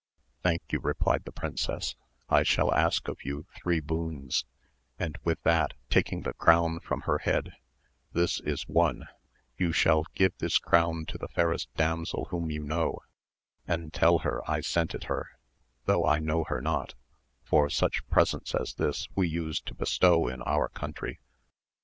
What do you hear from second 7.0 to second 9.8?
her head,— this is one; you